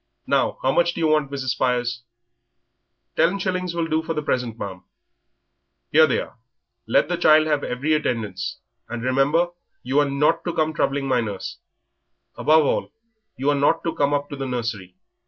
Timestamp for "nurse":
11.21-11.59